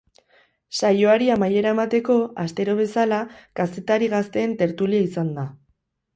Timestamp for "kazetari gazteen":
3.61-4.59